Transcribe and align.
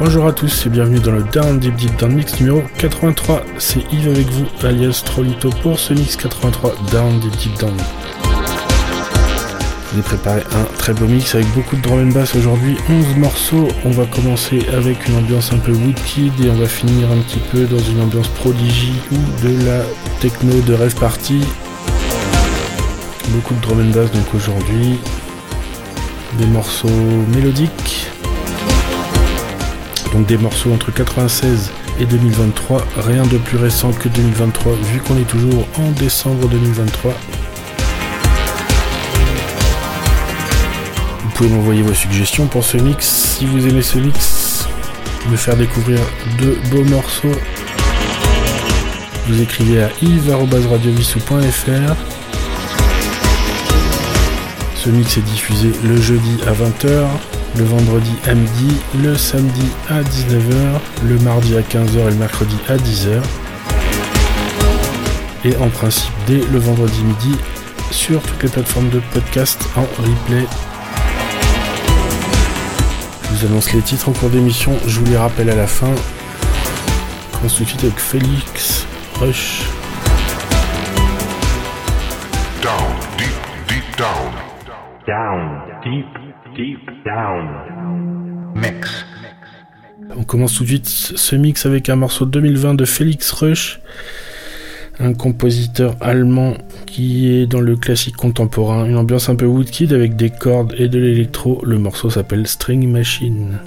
Bonjour 0.00 0.28
à 0.28 0.32
tous 0.32 0.64
et 0.64 0.68
bienvenue 0.68 1.00
dans 1.00 1.10
le 1.10 1.24
Down 1.24 1.58
Deep 1.58 1.74
Deep 1.74 1.98
Down 1.98 2.12
Mix 2.12 2.38
numéro 2.38 2.62
83. 2.78 3.42
C'est 3.58 3.80
Yves 3.92 4.08
avec 4.08 4.30
vous, 4.30 4.46
alias 4.64 5.02
Trollito 5.04 5.50
pour 5.60 5.80
ce 5.80 5.92
mix 5.92 6.14
83 6.14 6.72
Down 6.92 7.18
Deep 7.18 7.36
Deep 7.36 7.58
Down. 7.58 7.74
Je 8.22 9.94
vous 9.94 9.98
ai 9.98 10.02
préparé 10.02 10.42
un 10.54 10.64
très 10.78 10.92
beau 10.94 11.06
mix 11.06 11.34
avec 11.34 11.52
beaucoup 11.52 11.74
de 11.74 11.82
drum 11.82 11.98
and 11.98 12.12
bass 12.12 12.36
aujourd'hui, 12.36 12.76
11 12.88 13.16
morceaux. 13.16 13.66
On 13.84 13.90
va 13.90 14.06
commencer 14.06 14.64
avec 14.72 15.08
une 15.08 15.16
ambiance 15.16 15.52
un 15.52 15.58
peu 15.58 15.72
woodkid 15.72 16.32
et 16.44 16.48
on 16.48 16.54
va 16.60 16.66
finir 16.66 17.10
un 17.10 17.18
petit 17.22 17.40
peu 17.50 17.64
dans 17.64 17.82
une 17.82 18.00
ambiance 18.00 18.28
prodigy 18.28 18.92
ou 19.10 19.16
de 19.44 19.66
la 19.66 19.82
techno 20.20 20.60
de 20.60 20.74
rêve 20.74 20.94
party. 20.94 21.40
Beaucoup 23.30 23.54
de 23.54 23.60
drum 23.62 23.80
and 23.80 23.92
bass 23.92 24.12
donc 24.12 24.32
aujourd'hui. 24.32 25.00
Des 26.38 26.46
morceaux 26.46 26.88
mélodiques 27.34 27.97
donc 30.12 30.26
des 30.26 30.36
morceaux 30.36 30.72
entre 30.72 30.92
96 30.92 31.70
et 32.00 32.06
2023, 32.06 32.84
rien 32.98 33.24
de 33.24 33.38
plus 33.38 33.56
récent 33.56 33.92
que 33.92 34.08
2023 34.08 34.72
vu 34.92 35.00
qu'on 35.00 35.16
est 35.18 35.26
toujours 35.28 35.66
en 35.78 35.90
décembre 35.92 36.48
2023. 36.48 37.14
Vous 41.22 41.30
pouvez 41.34 41.50
m'envoyer 41.50 41.82
vos 41.82 41.94
suggestions 41.94 42.46
pour 42.46 42.64
ce 42.64 42.76
mix 42.76 43.06
si 43.38 43.46
vous 43.46 43.66
aimez 43.68 43.82
ce 43.82 43.98
mix, 43.98 44.66
me 45.30 45.36
faire 45.36 45.56
découvrir 45.56 46.00
de 46.40 46.56
beaux 46.70 46.84
morceaux. 46.84 47.36
Vous 49.28 49.40
écrivez 49.40 49.82
à 49.82 49.90
yves.radiovissou.fr 50.02 51.94
Ce 54.74 54.88
mix 54.90 55.18
est 55.18 55.22
diffusé 55.22 55.70
le 55.84 56.00
jeudi 56.00 56.38
à 56.46 56.52
20h 56.52 57.06
le 57.56 57.64
vendredi 57.64 58.12
à 58.26 58.34
midi, 58.34 58.76
le 59.02 59.16
samedi 59.16 59.66
à 59.88 60.02
19h, 60.02 60.80
le 61.08 61.18
mardi 61.18 61.56
à 61.56 61.60
15h 61.60 61.98
et 62.06 62.10
le 62.10 62.16
mercredi 62.16 62.56
à 62.68 62.76
10h. 62.76 63.22
Et 65.44 65.56
en 65.56 65.68
principe 65.68 66.12
dès 66.26 66.40
le 66.52 66.58
vendredi 66.58 67.02
midi 67.02 67.36
sur 67.90 68.20
toutes 68.22 68.42
les 68.42 68.48
plateformes 68.48 68.90
de 68.90 69.00
podcast 69.12 69.60
en 69.76 69.82
replay. 69.82 70.46
Je 73.24 73.36
vous 73.36 73.46
annonce 73.46 73.72
les 73.72 73.80
titres 73.80 74.08
en 74.08 74.12
cours 74.12 74.30
d'émission, 74.30 74.76
je 74.86 75.00
vous 75.00 75.06
les 75.06 75.16
rappelle 75.16 75.50
à 75.50 75.56
la 75.56 75.66
fin. 75.66 75.94
On 77.40 77.46
de 77.46 77.48
suite 77.48 77.84
avec 77.84 77.98
Félix 77.98 78.84
Rush. 79.20 79.62
Down, 85.08 85.62
deep, 85.82 86.04
deep 86.54 86.80
down. 87.02 88.52
Mix. 88.54 89.06
On 90.14 90.22
commence 90.22 90.56
tout 90.56 90.64
de 90.64 90.68
suite 90.68 90.86
ce 90.86 91.34
mix 91.34 91.64
avec 91.64 91.88
un 91.88 91.96
morceau 91.96 92.26
de 92.26 92.30
2020 92.32 92.74
de 92.74 92.84
Felix 92.84 93.32
Rush, 93.32 93.80
un 95.00 95.14
compositeur 95.14 95.96
allemand 96.02 96.58
qui 96.84 97.32
est 97.32 97.46
dans 97.46 97.62
le 97.62 97.76
classique 97.76 98.16
contemporain, 98.16 98.84
une 98.84 98.98
ambiance 98.98 99.30
un 99.30 99.34
peu 99.34 99.46
woodkid 99.46 99.94
avec 99.94 100.14
des 100.14 100.28
cordes 100.28 100.74
et 100.76 100.88
de 100.88 100.98
l'électro. 100.98 101.62
Le 101.64 101.78
morceau 101.78 102.10
s'appelle 102.10 102.46
String 102.46 102.86
Machine. 102.86 103.60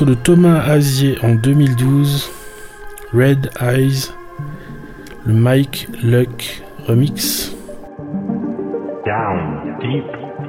Morceau 0.00 0.04
de 0.04 0.14
Thomas 0.14 0.60
Azier 0.60 1.18
en 1.22 1.34
2012, 1.34 2.30
Red 3.12 3.50
Eyes, 3.60 4.12
le 5.26 5.34
Mike 5.34 5.88
Luck 6.02 6.62
remix. 6.86 7.54
Down, 9.04 9.76
deep, 9.80 10.04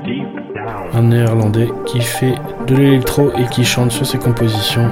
deep 0.06 0.56
down. 0.56 0.90
Un 0.94 1.02
néerlandais 1.04 1.70
qui 1.86 2.02
fait 2.02 2.36
de 2.68 2.76
l'électro 2.76 3.32
et 3.38 3.46
qui 3.52 3.66
chante 3.66 3.92
sur 3.92 4.06
ses 4.06 4.20
compositions. 4.20 4.90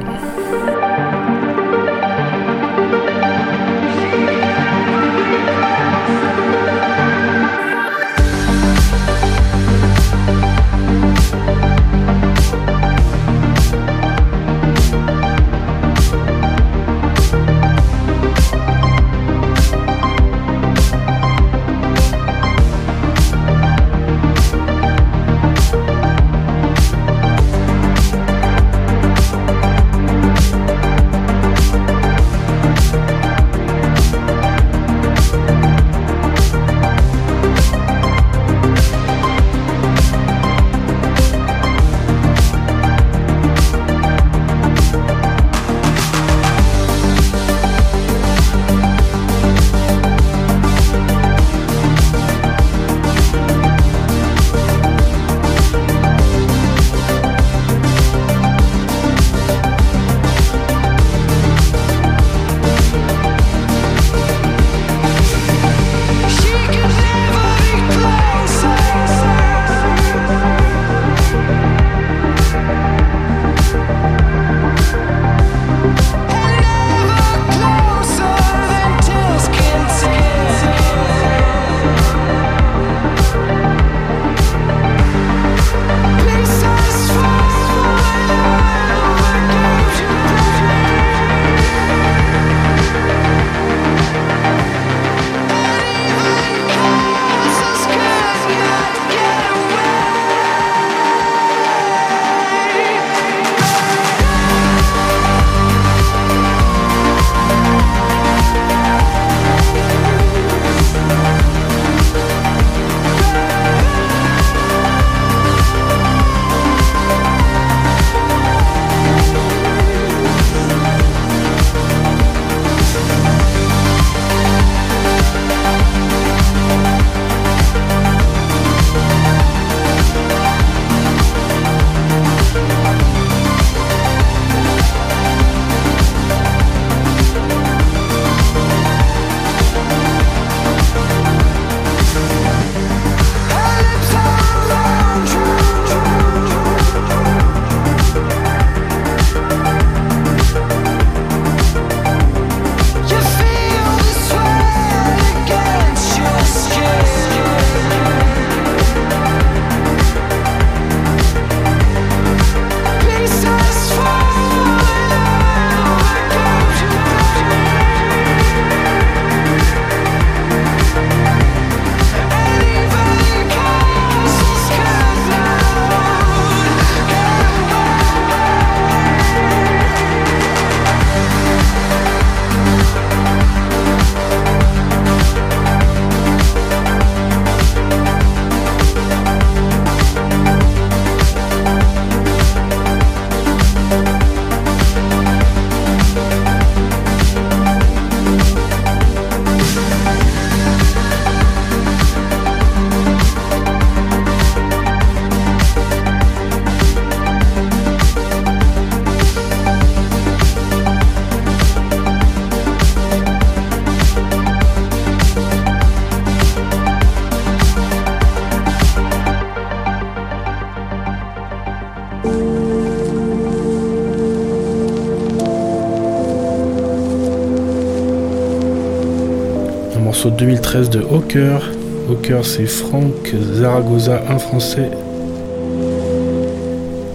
Morceau 230.20 230.32
2013 230.32 230.90
de 230.90 231.00
Hawker. 231.00 231.62
Hawker, 232.10 232.44
c'est 232.44 232.66
Franck 232.66 233.34
Zaragoza, 233.54 234.22
un 234.30 234.38
français 234.38 234.92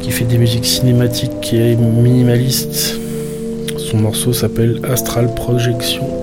qui 0.00 0.10
fait 0.10 0.24
des 0.24 0.38
musiques 0.38 0.64
cinématiques 0.64 1.52
et 1.52 1.76
minimalistes. 1.76 2.98
Son 3.76 3.98
morceau 3.98 4.32
s'appelle 4.32 4.80
Astral 4.90 5.34
Projection. 5.34 6.13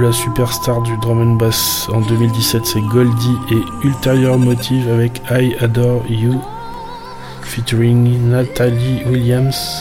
la 0.00 0.12
superstar 0.12 0.82
du 0.82 0.96
drum 0.98 1.20
and 1.20 1.36
bass 1.36 1.88
en 1.92 2.00
2017, 2.00 2.66
c'est 2.66 2.80
Goldie 2.80 3.36
et 3.50 3.86
Ulterior 3.86 4.38
Motive 4.38 4.88
avec 4.90 5.20
I 5.30 5.54
Adore 5.60 6.02
You 6.08 6.40
featuring 7.42 8.28
Natalie 8.28 9.02
Williams. 9.06 9.77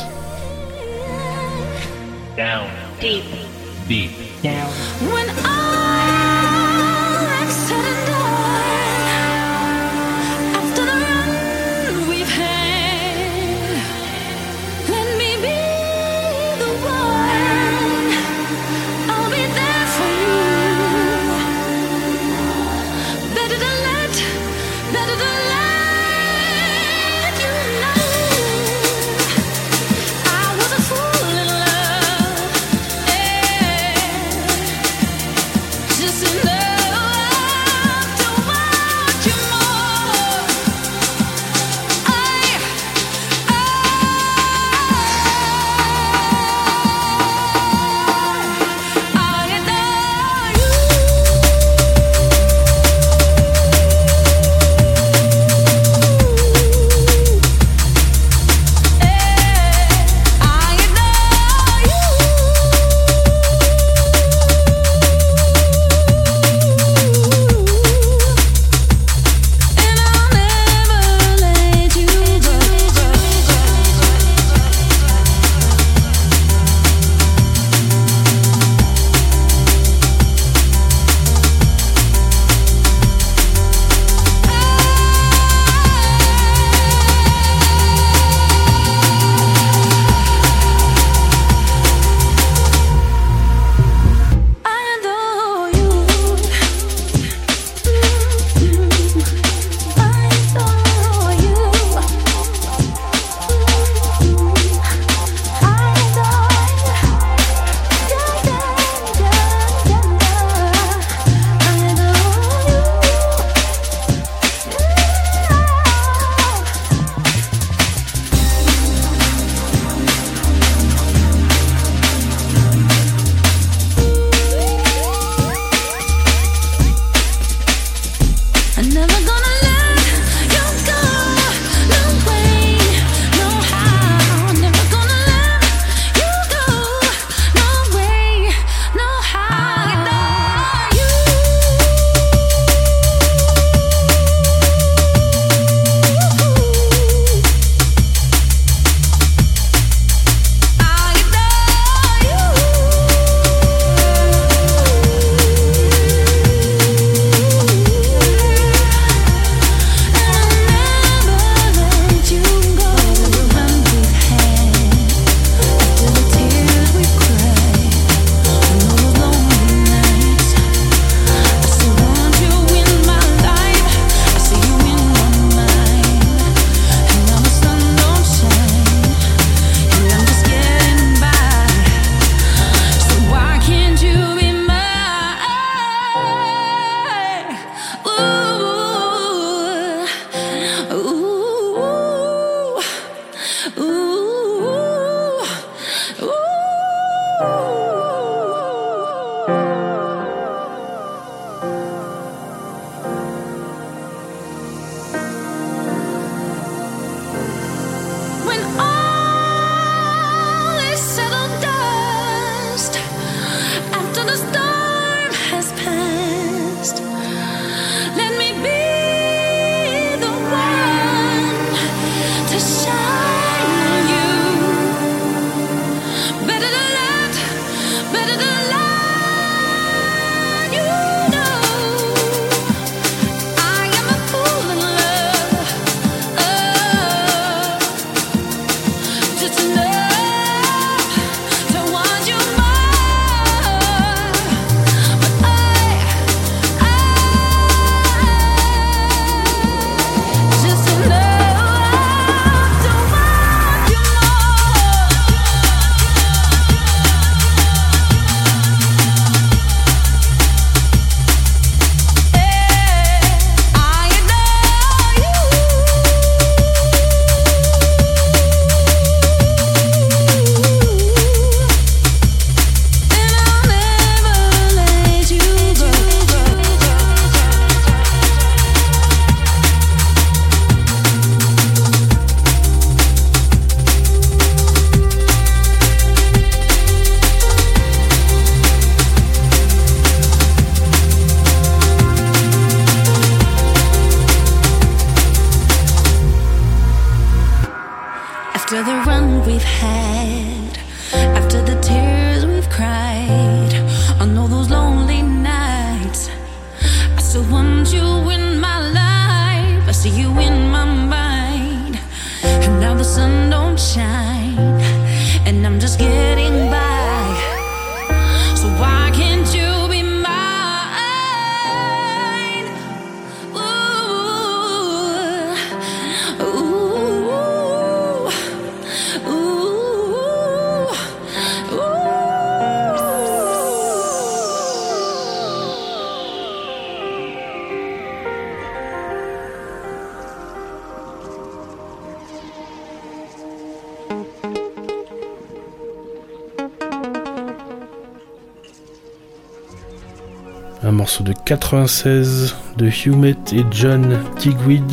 96 351.48 352.58
de 352.76 352.90
Humet 352.90 353.38
et 353.54 353.64
John 353.72 354.20
Tigweed. 354.38 354.84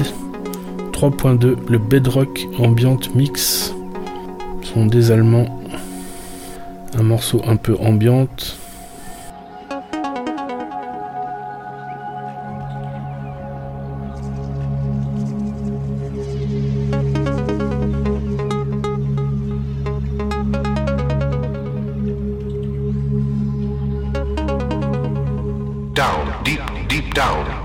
3.2, 0.92 1.56
le 1.68 1.78
Bedrock 1.78 2.46
Ambient 2.60 3.00
Mix. 3.16 3.74
Ce 4.62 4.68
sont 4.68 4.86
des 4.86 5.10
Allemands. 5.10 5.60
Un 6.96 7.02
morceau 7.02 7.42
un 7.44 7.56
peu 7.56 7.76
ambiante. 7.80 8.56
down. 27.14 27.63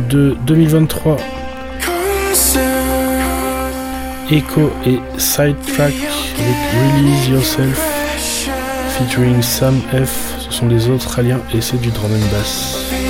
de 0.00 0.36
2023 0.46 1.16
Echo 4.30 4.70
et 4.86 4.98
Sidetrack 5.18 5.92
avec 5.92 6.56
Release 6.72 7.28
Yourself 7.28 7.80
featuring 8.98 9.42
Sam 9.42 9.80
F. 9.92 10.38
Ce 10.38 10.50
sont 10.52 10.68
les 10.68 10.88
Australiens, 10.88 11.40
et 11.54 11.60
c'est 11.60 11.80
du 11.80 11.90
drum 11.90 12.10
and 12.12 12.36
bass. 12.36 13.01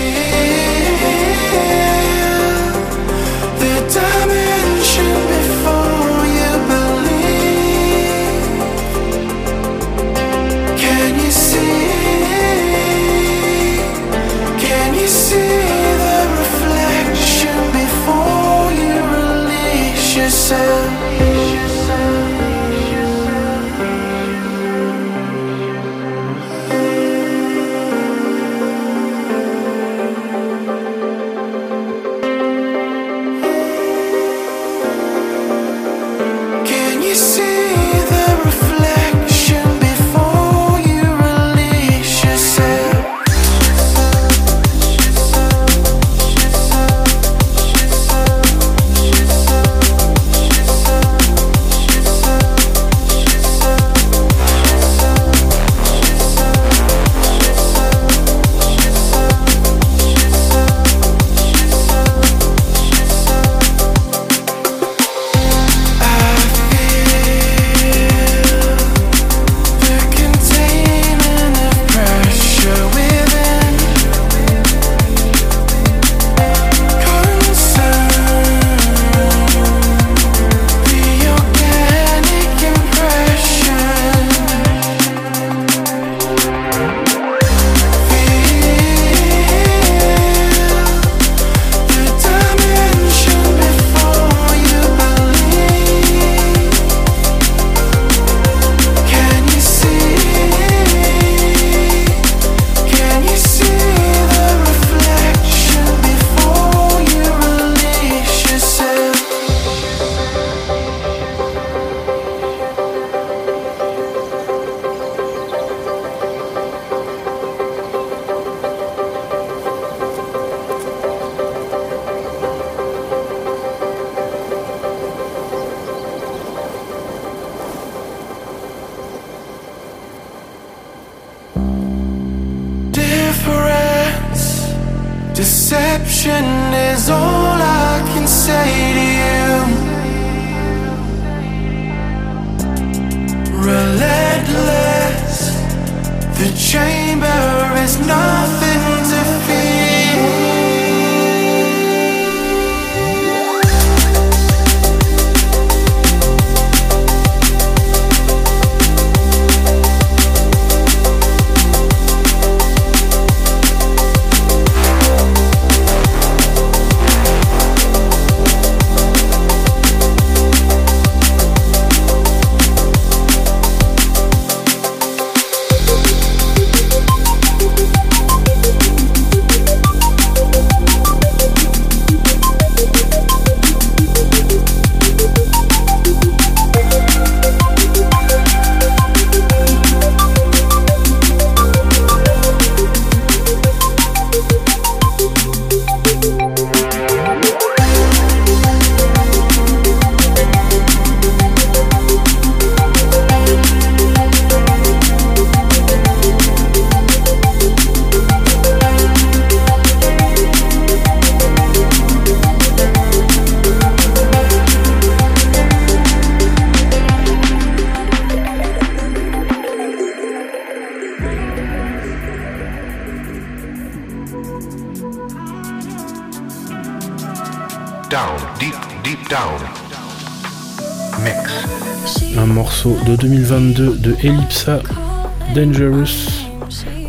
Dangerous, 235.54 236.46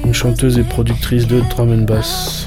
une 0.04 0.14
chanteuse 0.14 0.58
et 0.58 0.64
productrice 0.64 1.28
de 1.28 1.42
drum 1.52 1.72
and 1.72 1.86
bass. 1.86 2.43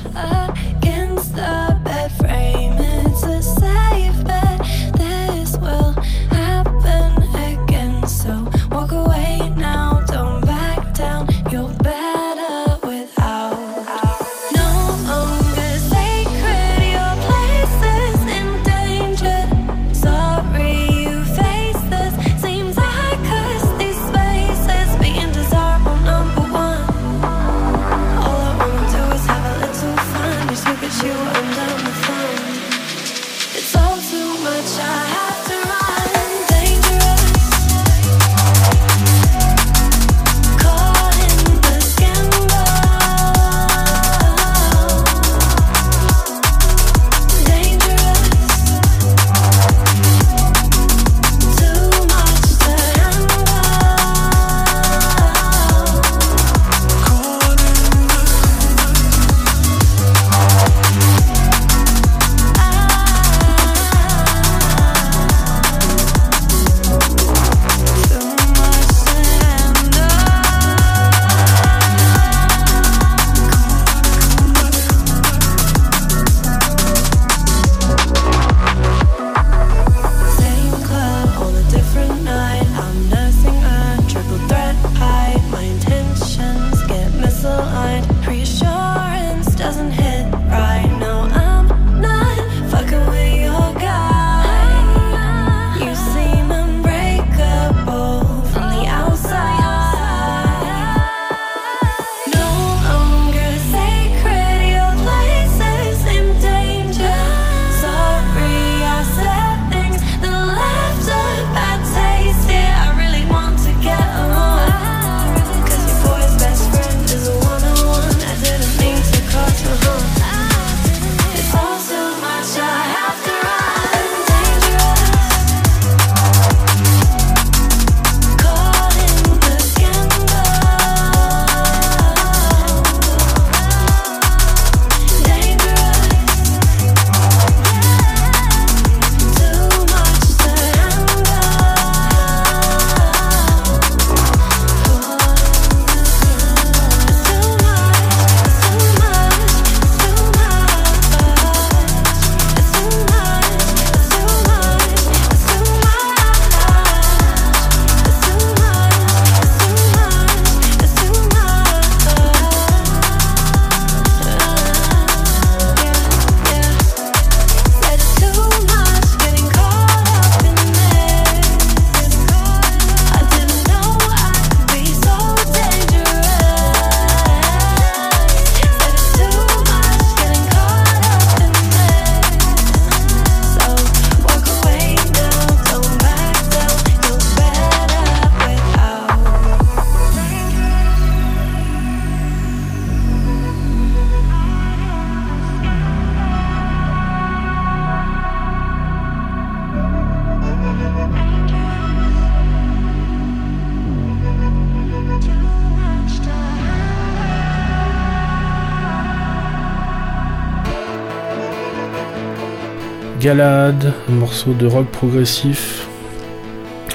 Galahad, 213.27 213.93
un 214.09 214.13
morceau 214.13 214.53
de 214.53 214.69
rock 214.69 214.87
progressif. 214.87 215.89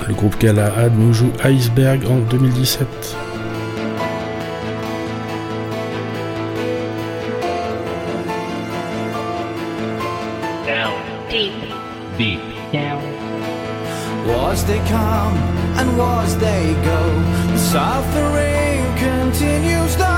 Le 0.08 0.14
groupe 0.14 0.40
Galahad 0.40 0.94
nous 0.98 1.12
joue 1.12 1.30
Iceberg 1.44 2.06
en 2.10 2.20
2017. 2.30 2.88
Was 14.26 14.64
they 14.66 14.80
come 14.88 15.36
and 15.78 15.98
was 15.98 16.38
they 16.38 16.74
go? 16.86 17.00
The 17.52 17.58
suffering 17.58 18.86
continues. 18.98 20.11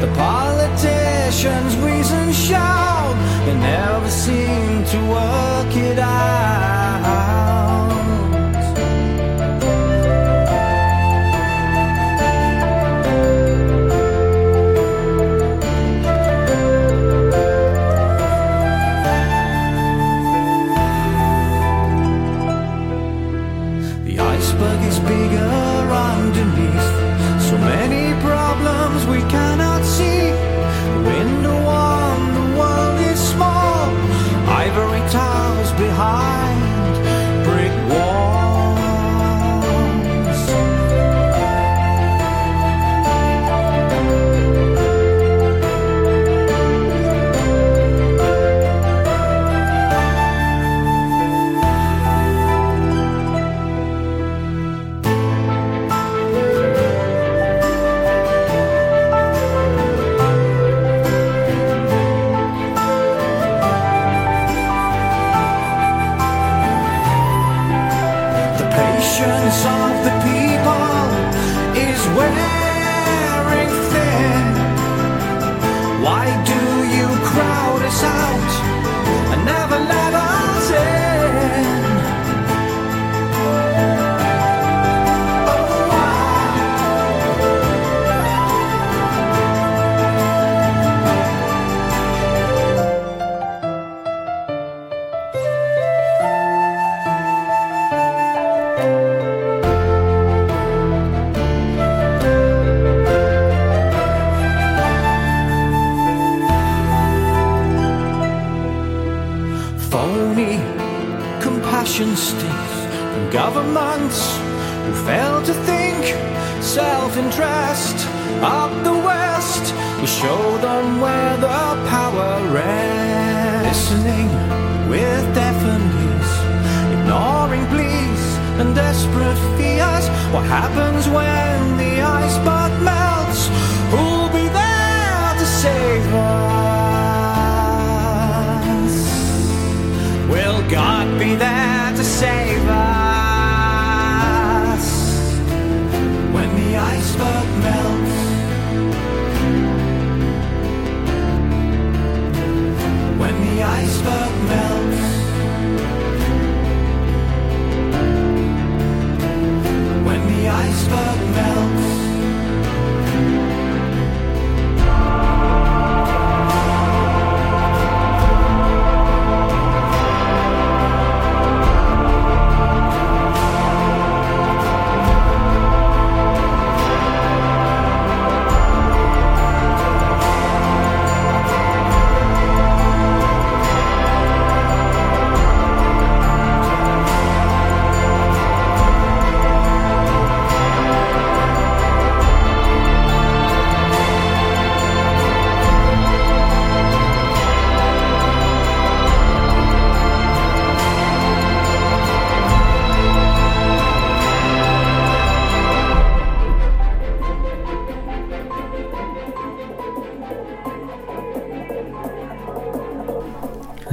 The 0.00 0.08
politicians 0.08 1.74
reason 1.78 2.30
shout, 2.32 3.16
they 3.46 3.54
never 3.54 4.10
seem 4.10 4.84
to 4.84 4.98
work 5.08 5.74
it 5.74 5.98
out. 5.98 7.75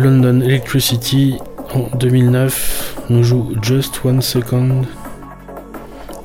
London 0.04 0.42
Electricity 0.42 1.38
en 1.74 1.96
2009 1.96 3.06
nous 3.10 3.24
joue 3.24 3.54
Just 3.62 4.04
One 4.04 4.22
Second. 4.22 4.82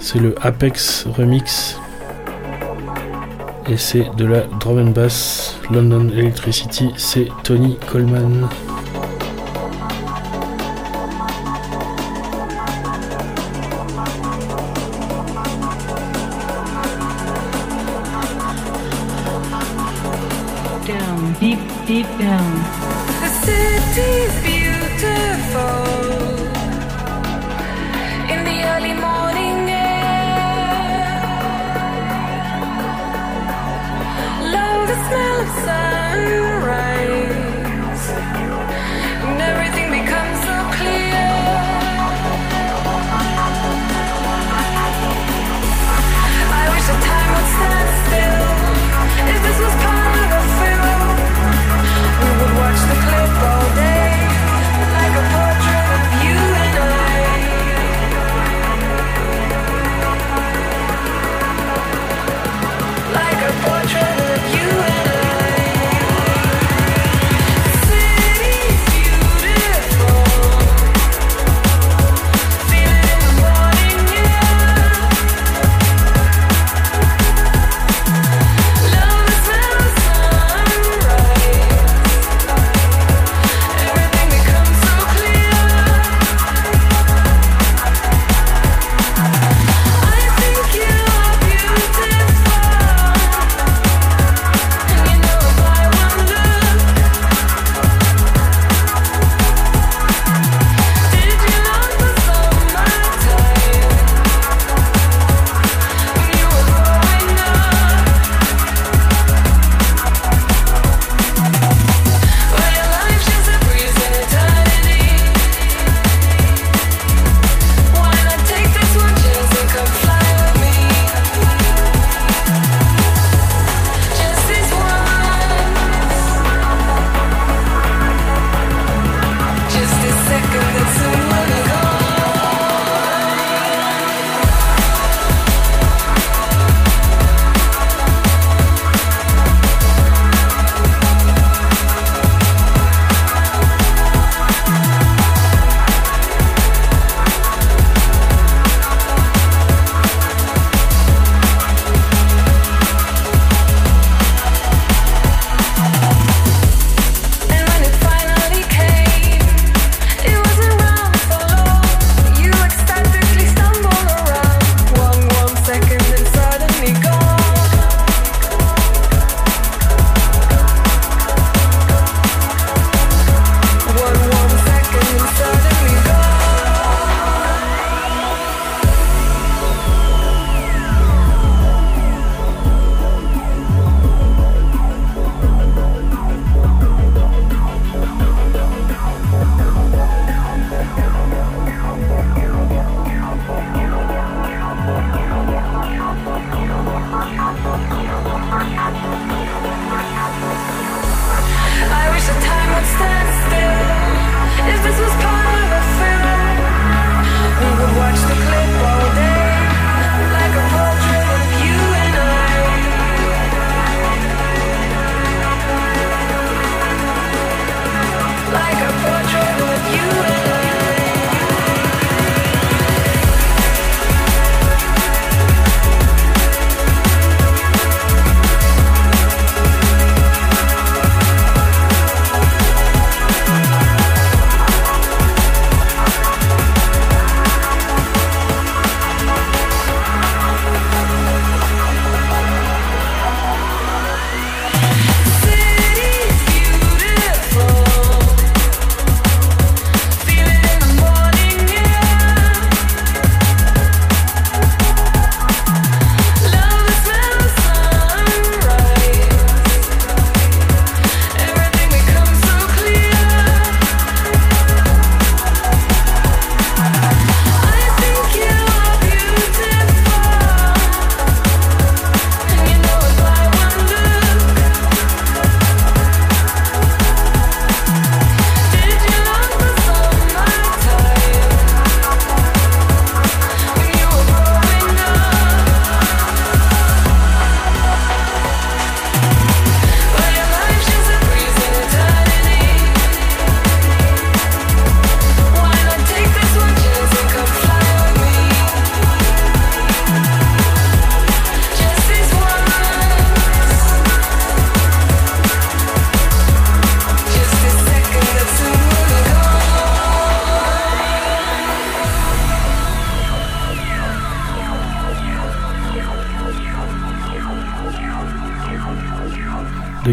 C'est 0.01 0.19
le 0.19 0.35
Apex 0.43 1.07
Remix. 1.17 1.79
Et 3.69 3.77
c'est 3.77 4.11
de 4.17 4.25
la 4.25 4.41
drum 4.59 4.79
and 4.79 4.91
bass. 4.91 5.57
London 5.71 6.11
Electricity, 6.13 6.91
c'est 6.97 7.29
Tony 7.45 7.79
Coleman. 7.87 8.49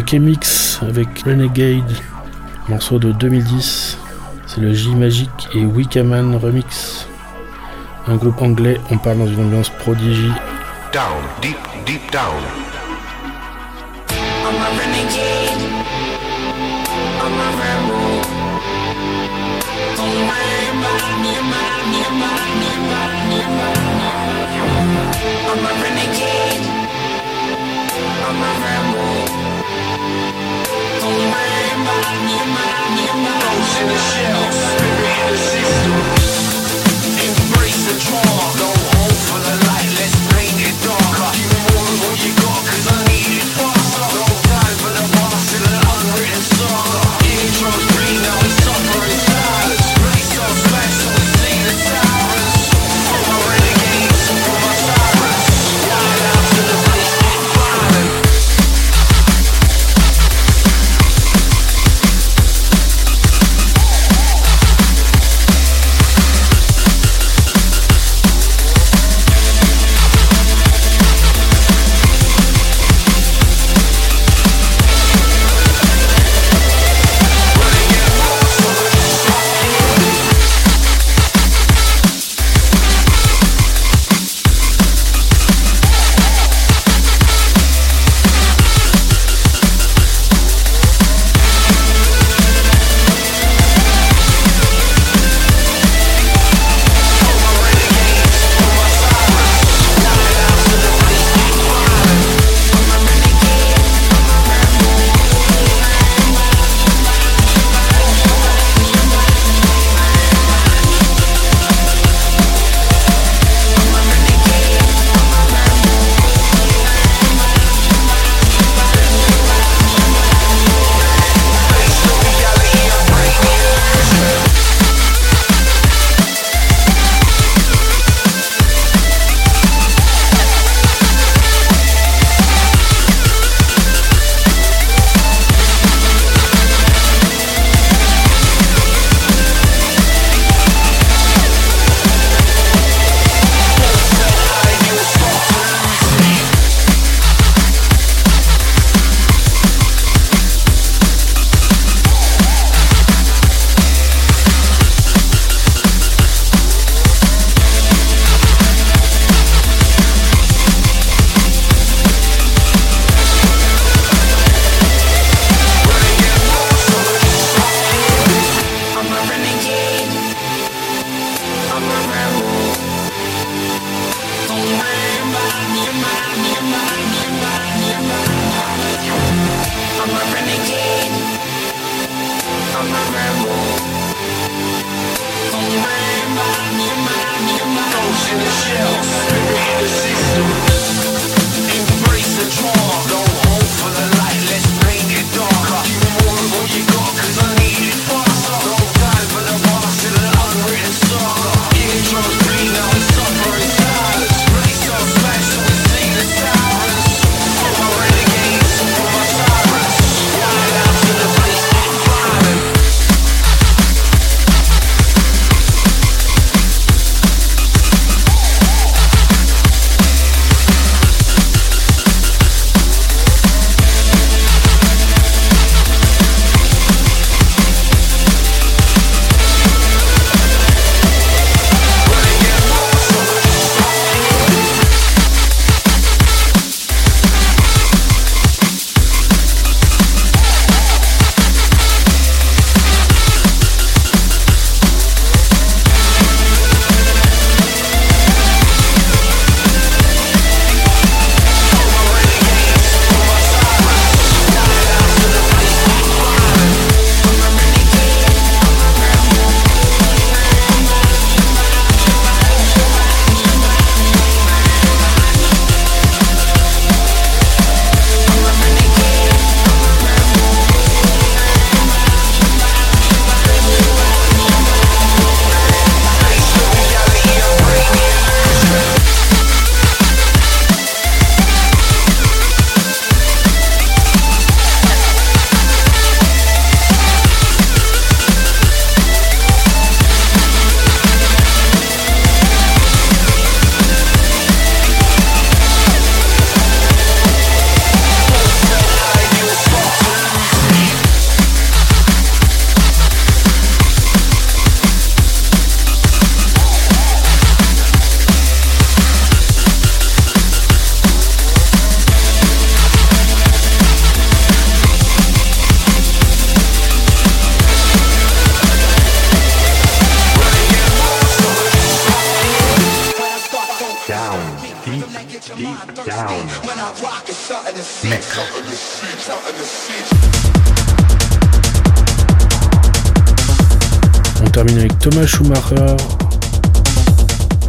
Chemix 0.08 0.78
avec 0.82 1.08
Renegade, 1.24 1.92
morceau 2.68 2.98
de 2.98 3.10
2010. 3.12 3.98
C'est 4.46 4.60
le 4.60 4.72
J 4.72 4.94
Magic 4.94 5.30
et 5.54 5.64
Wickaman 5.64 6.36
Remix. 6.36 7.08
Un 8.06 8.16
groupe 8.16 8.40
anglais, 8.40 8.80
on 8.90 8.98
parle 8.98 9.18
dans 9.18 9.26
une 9.26 9.46
ambiance 9.46 9.70
prodigie. 9.70 10.32
Ghost 32.18 33.80
in 33.80 33.88
the 33.88 33.98
shell, 33.98 34.52
spirit 34.52 35.18
in 35.20 35.32
the 35.32 35.36
system. 35.36 35.92
Embrace 37.28 37.84
the 37.86 38.00
trauma. 38.00 38.75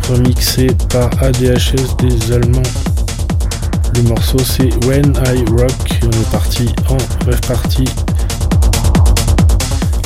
Remixé 0.10 0.68
par 0.90 1.10
ADHS 1.22 1.96
des 2.00 2.34
Allemands. 2.34 2.64
Le 3.96 4.02
morceau 4.04 4.40
c'est 4.40 4.74
When 4.86 5.14
I 5.28 5.46
Rock 5.52 5.72
on 6.04 6.10
est 6.10 6.32
parti 6.32 6.74
en 6.90 6.98
party 7.48 7.86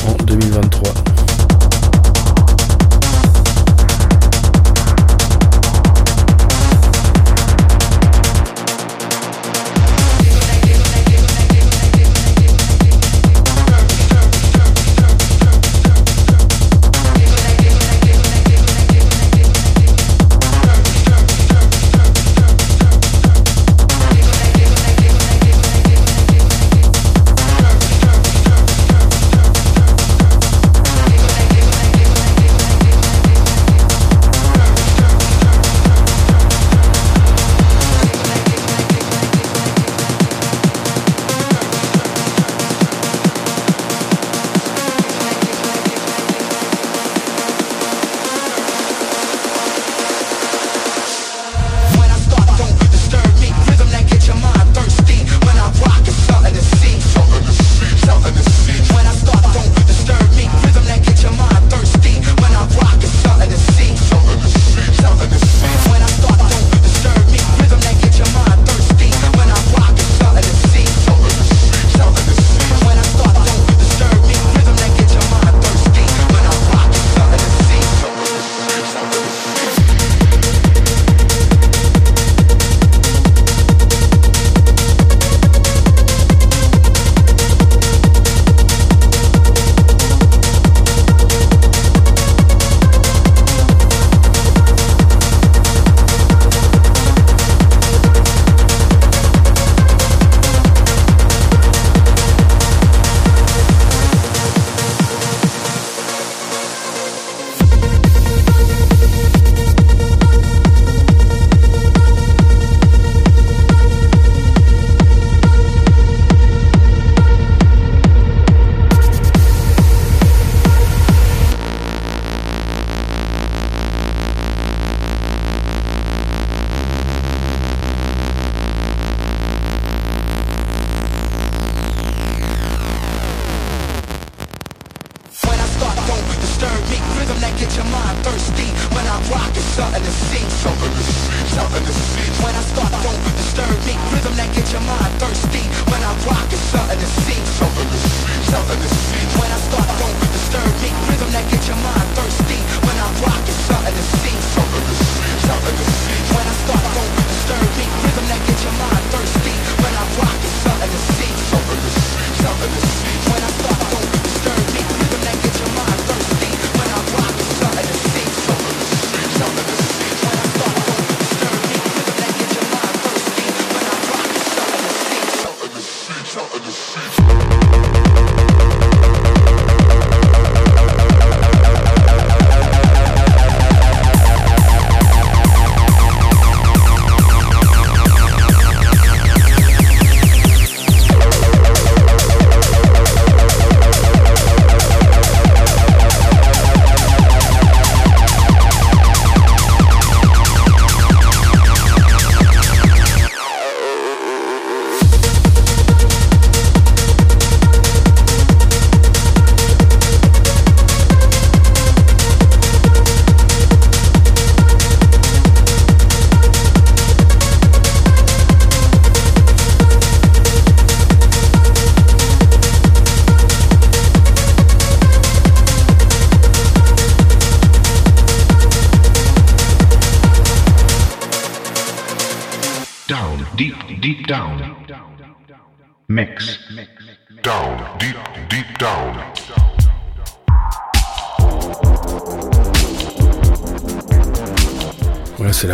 en 0.05 0.23
2023. 0.25 1.10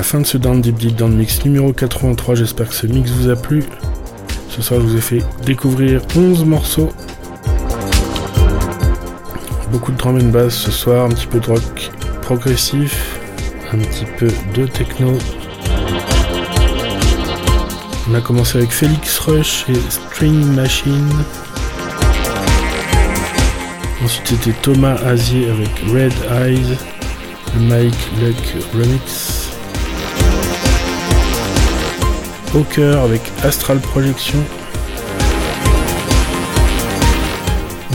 Fin 0.07 0.21
de 0.21 0.25
ce 0.25 0.37
Down 0.37 0.61
Deep 0.61 0.77
Deep 0.77 0.95
Down 0.95 1.13
Mix 1.13 1.43
numéro 1.43 1.73
83. 1.73 2.35
J'espère 2.35 2.69
que 2.69 2.73
ce 2.73 2.87
mix 2.87 3.11
vous 3.11 3.27
a 3.27 3.35
plu. 3.35 3.65
Ce 4.49 4.61
soir, 4.61 4.79
je 4.79 4.85
vous 4.85 4.95
ai 4.95 5.01
fait 5.01 5.21
découvrir 5.45 6.01
11 6.15 6.45
morceaux. 6.45 6.93
Beaucoup 9.69 9.91
de 9.91 9.97
drum 9.97 10.15
and 10.15 10.29
bass 10.29 10.53
ce 10.53 10.71
soir, 10.71 11.07
un 11.07 11.09
petit 11.09 11.27
peu 11.27 11.41
de 11.41 11.47
rock 11.47 11.91
progressif, 12.21 13.19
un 13.73 13.79
petit 13.79 14.05
peu 14.17 14.29
de 14.55 14.65
techno. 14.67 15.11
On 18.09 18.15
a 18.15 18.21
commencé 18.21 18.59
avec 18.59 18.71
Felix 18.71 19.19
Rush 19.19 19.65
et 19.67 19.75
String 19.89 20.41
Machine. 20.55 21.11
Ensuite 24.05 24.27
c'était 24.27 24.57
Thomas 24.61 24.95
Azier 25.05 25.49
avec 25.49 25.69
Red 25.91 26.13
Eyes, 26.31 26.77
Mike 27.59 27.93
Luck 28.21 28.63
Remix. 28.73 29.36
Hawker 32.53 32.99
avec 33.03 33.21
Astral 33.43 33.79
Projection. 33.79 34.43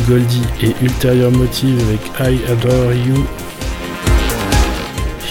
Goldie 0.09 0.43
et 0.63 0.75
Ulterior 0.83 1.31
Motive 1.31 1.81
avec 1.89 2.01
I 2.21 2.41
Adore 2.51 2.93
You. 2.93 3.25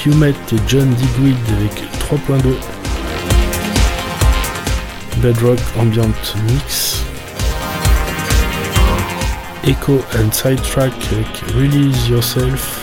Humet 0.05 0.29
et 0.29 0.55
John 0.67 0.89
Digweed 0.95 1.35
avec 1.57 1.83
3.2. 2.09 2.55
Bedrock 5.17 5.59
Ambient 5.77 6.09
Mix. 6.47 7.03
Echo 9.63 10.03
and 10.17 10.31
Sidetrack 10.31 10.93
avec 11.11 11.27
Release 11.55 12.07
Yourself. 12.07 12.79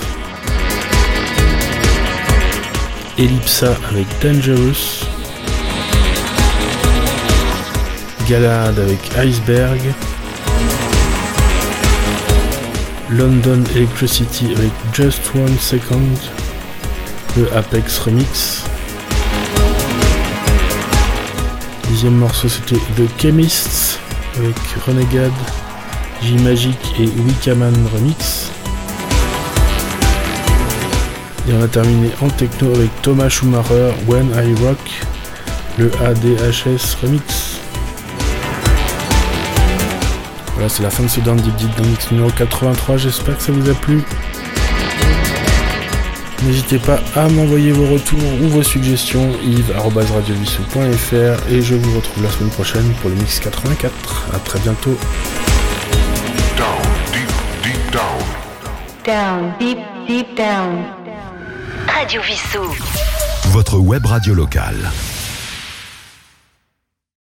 Ellipsa 3.19 3.77
avec 3.91 4.07
Dangerous. 4.23 5.08
Galahad 8.29 8.79
avec 8.79 8.99
Iceberg. 9.17 9.81
London 13.09 13.65
Electricity 13.75 14.53
avec 14.55 14.71
Just 14.93 15.23
One 15.35 15.57
Second. 15.59 16.03
Le 17.39 17.51
Apex 17.57 17.99
Remix. 18.01 18.65
Dixième 21.89 22.17
morceau 22.17 22.49
c'était 22.51 22.77
The 22.97 23.09
Chemists 23.19 23.99
avec 24.37 24.57
Renegade, 24.87 25.33
J-Magic 26.23 26.79
et 27.01 27.07
Wickaman 27.07 27.75
Remix. 27.95 28.51
Et 31.49 31.55
on 31.55 31.63
a 31.63 31.69
terminé 31.69 32.11
en 32.21 32.29
techno 32.29 32.75
avec 32.75 32.91
Thomas 33.01 33.31
Schumacher, 33.31 33.93
When 34.07 34.29
I 34.37 34.55
Rock, 34.63 34.79
le 35.79 35.91
ADHS 36.05 36.95
Remix. 37.03 37.38
Voilà, 40.59 40.69
c'est 40.69 40.83
la 40.83 40.91
fin 40.91 41.05
de 41.05 41.09
ce 41.09 41.21
Down 41.21 41.37
Deep 41.37 41.55
mix 41.87 42.11
numéro 42.11 42.29
83. 42.31 42.97
J'espère 42.97 43.37
que 43.37 43.43
ça 43.45 43.53
vous 43.53 43.71
a 43.71 43.75
plu. 43.75 44.03
N'hésitez 46.43 46.81
pas 46.81 46.99
à 47.15 47.29
m'envoyer 47.29 47.71
vos 47.71 47.87
retours 47.87 48.19
ou 48.43 48.49
vos 48.49 48.65
suggestions 48.65 49.31
yves.radiovissou.fr 49.45 51.53
et 51.53 51.63
je 51.63 51.77
vous 51.77 51.95
retrouve 51.95 52.25
la 52.25 52.31
semaine 52.31 52.51
prochaine 52.51 52.93
pour 53.01 53.09
le 53.09 53.15
mix 53.15 53.39
84. 53.39 54.31
A 54.35 54.39
très 54.41 54.59
bientôt. 54.59 54.99
Down, 56.57 56.83
deep, 57.13 57.31
deep 57.63 57.93
down. 57.93 58.19
Down, 59.05 59.53
deep, 59.61 59.79
deep 60.09 60.37
down. 60.37 60.87
Radio. 61.87 62.21
Votre 63.53 63.79
web 63.79 64.07
radio 64.07 64.35
locale. 64.35 64.91